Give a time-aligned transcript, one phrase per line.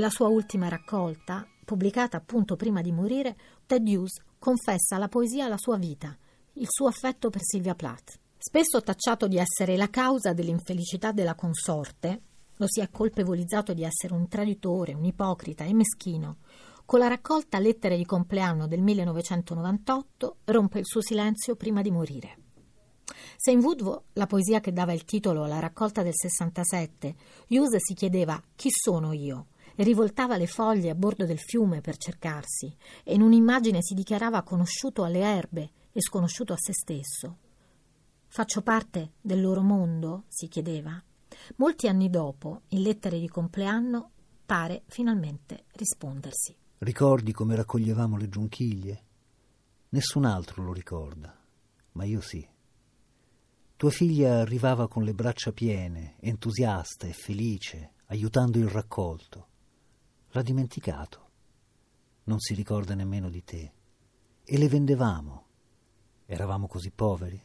[0.00, 5.58] Nella sua ultima raccolta, pubblicata appunto prima di morire, Ted Hughes confessa alla poesia la
[5.58, 6.16] sua vita,
[6.54, 8.18] il suo affetto per Sylvia Plath.
[8.38, 12.22] Spesso tacciato di essere la causa dell'infelicità della consorte,
[12.56, 16.38] lo si è colpevolizzato di essere un traditore, un ipocrita e meschino.
[16.86, 22.38] Con la raccolta Lettere di compleanno del 1998 rompe il suo silenzio prima di morire.
[23.36, 27.14] Se in Woodville, la poesia che dava il titolo alla raccolta del 67,
[27.48, 29.48] Hughes si chiedeva chi sono io
[29.84, 35.04] rivoltava le foglie a bordo del fiume per cercarsi e in un'immagine si dichiarava conosciuto
[35.04, 37.36] alle erbe e sconosciuto a se stesso.
[38.26, 40.24] Faccio parte del loro mondo?
[40.28, 41.02] si chiedeva.
[41.56, 44.10] Molti anni dopo, in lettere di compleanno,
[44.46, 46.56] pare finalmente rispondersi.
[46.78, 49.04] Ricordi come raccoglievamo le giunchiglie?
[49.90, 51.36] Nessun altro lo ricorda,
[51.92, 52.46] ma io sì.
[53.76, 59.48] Tua figlia arrivava con le braccia piene, entusiasta e felice, aiutando il raccolto.
[60.32, 61.28] L'ha dimenticato.
[62.24, 63.72] Non si ricorda nemmeno di te.
[64.44, 65.46] E le vendevamo.
[66.26, 67.40] Eravamo così poveri.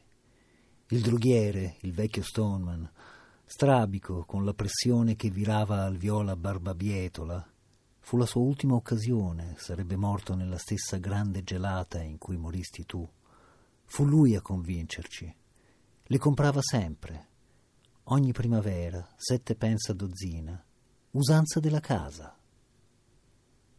[0.89, 2.88] Il droghiere, il vecchio Stoneman,
[3.44, 7.52] strabico con la pressione che virava al viola barbabietola,
[8.02, 13.08] fu la sua ultima occasione, sarebbe morto nella stessa grande gelata in cui moristi tu.
[13.86, 15.36] Fu lui a convincerci.
[16.03, 17.27] Le comprava sempre,
[18.03, 20.64] ogni primavera, sette pence a dozzina,
[21.11, 22.38] usanza della casa.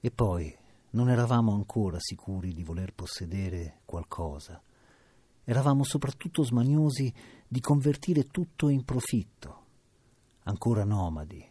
[0.07, 0.57] E poi
[0.91, 4.63] non eravamo ancora sicuri di voler possedere qualcosa.
[5.43, 7.13] Eravamo soprattutto smaniosi
[7.49, 9.65] di convertire tutto in profitto.
[10.45, 11.45] Ancora nomadi,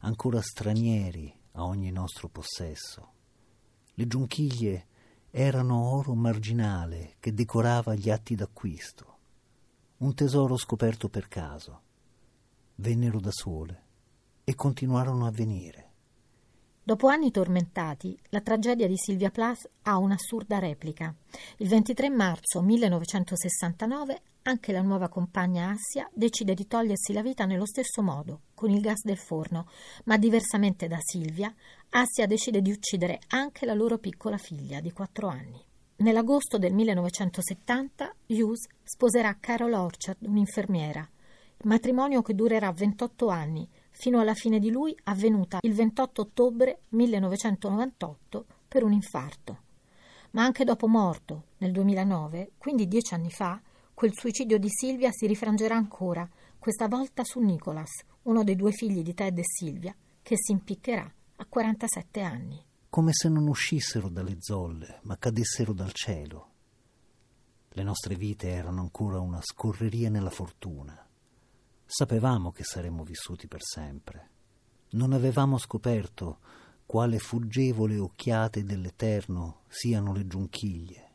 [0.00, 3.12] ancora stranieri a ogni nostro possesso.
[3.94, 4.86] Le giunchiglie
[5.30, 9.18] erano oro marginale che decorava gli atti d'acquisto.
[9.98, 11.82] Un tesoro scoperto per caso.
[12.74, 13.82] Vennero da sole
[14.42, 15.91] e continuarono a venire.
[16.84, 21.14] Dopo anni tormentati, la tragedia di Sylvia Plath ha un'assurda replica.
[21.58, 27.66] Il 23 marzo 1969 anche la nuova compagna Assia decide di togliersi la vita nello
[27.66, 29.68] stesso modo, con il gas del forno,
[30.06, 31.54] ma diversamente da Silvia,
[31.90, 35.64] Assia decide di uccidere anche la loro piccola figlia di quattro anni.
[35.98, 41.08] Nell'agosto del 1970 Hughes sposerà Carol Orchard, un'infermiera,
[41.62, 43.68] matrimonio che durerà 28 anni
[44.02, 49.60] fino alla fine di lui avvenuta il 28 ottobre 1998 per un infarto.
[50.32, 53.62] Ma anche dopo morto, nel 2009, quindi dieci anni fa,
[53.94, 59.02] quel suicidio di Silvia si rifrangerà ancora, questa volta su Nicholas, uno dei due figli
[59.02, 62.60] di Ted e Silvia, che si impiccherà a 47 anni.
[62.88, 66.50] Come se non uscissero dalle zolle, ma cadessero dal cielo.
[67.68, 71.06] Le nostre vite erano ancora una scorreria nella fortuna.
[71.94, 74.30] Sapevamo che saremmo vissuti per sempre.
[74.92, 76.38] Non avevamo scoperto
[76.86, 81.10] quale fuggevole occhiate dell'Eterno siano le giunchiglie,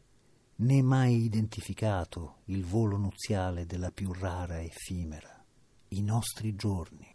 [0.58, 5.44] né mai identificato il volo nuziale della più rara effimera,
[5.88, 7.12] i nostri giorni.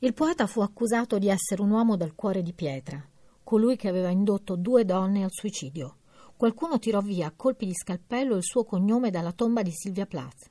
[0.00, 3.00] Il poeta fu accusato di essere un uomo dal cuore di pietra,
[3.44, 5.98] colui che aveva indotto due donne al suicidio.
[6.36, 10.50] Qualcuno tirò via a colpi di scalpello il suo cognome dalla tomba di Silvia Plath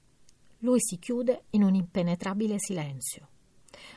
[0.63, 3.29] lui si chiude in un impenetrabile silenzio.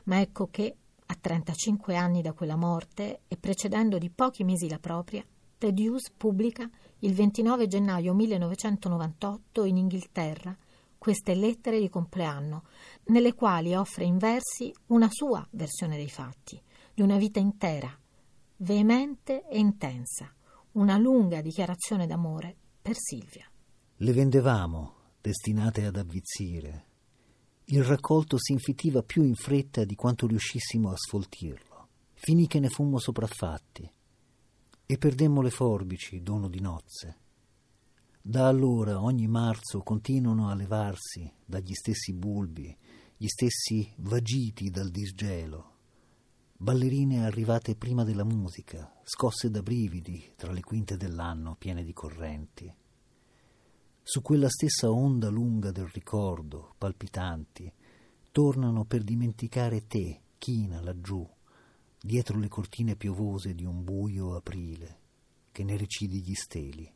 [0.05, 4.79] Ma ecco che, a 35 anni da quella morte e precedendo di pochi mesi la
[4.79, 5.25] propria,
[5.59, 6.69] Ted Hughes pubblica
[7.01, 10.57] il 29 gennaio 1998 in Inghilterra
[10.99, 12.65] queste lettere di compleanno,
[13.05, 16.61] nelle quali offre in versi una sua versione dei fatti,
[16.93, 17.97] di una vita intera,
[18.57, 20.35] veemente e intensa,
[20.73, 23.49] una lunga dichiarazione d'amore per Silvia.
[23.99, 24.96] Le vendevamo
[25.27, 26.85] destinate ad avvizzire.
[27.65, 31.89] Il raccolto si infitiva più in fretta di quanto riuscissimo a sfoltirlo.
[32.15, 33.91] Finì che ne fummo sopraffatti
[34.87, 37.17] e perdemmo le forbici, dono di nozze.
[38.23, 42.77] Da allora ogni marzo continuano a levarsi dagli stessi bulbi,
[43.17, 45.75] gli stessi vagiti dal disgelo.
[46.57, 52.73] Ballerine arrivate prima della musica, scosse da brividi tra le quinte dell'anno piene di correnti
[54.09, 57.71] su quella stessa onda lunga del ricordo, palpitanti,
[58.31, 61.29] tornano per dimenticare te, china laggiù,
[62.01, 65.01] dietro le cortine piovose di un buio aprile,
[65.51, 66.89] che ne recidi gli steli.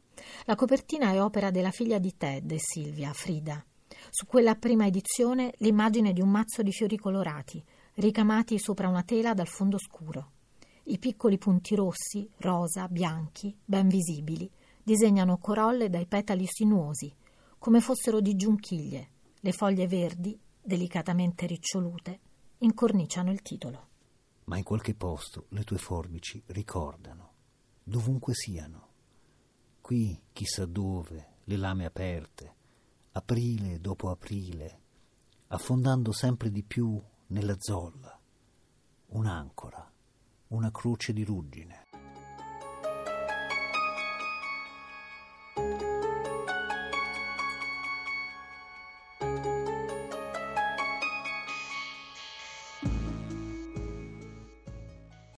[0.45, 3.61] La copertina è opera della figlia di Ted e Silvia, Frida.
[4.09, 7.61] Su quella prima edizione l'immagine di un mazzo di fiori colorati,
[7.95, 10.31] ricamati sopra una tela dal fondo scuro.
[10.85, 14.49] I piccoli punti rossi, rosa, bianchi, ben visibili,
[14.91, 17.15] disegnano corolle dai petali sinuosi,
[17.59, 19.11] come fossero di giunchiglie.
[19.39, 22.21] Le foglie verdi, delicatamente ricciolute,
[22.59, 23.87] incorniciano il titolo.
[24.51, 27.35] ma in qualche posto le tue forbici ricordano,
[27.85, 28.89] dovunque siano.
[29.81, 32.55] Qui, chissà dove, le lame aperte,
[33.13, 34.81] aprile dopo aprile,
[35.49, 38.21] affondando sempre di più nella zolla,
[39.11, 39.89] un'ancora,
[40.49, 41.90] una croce di ruggine.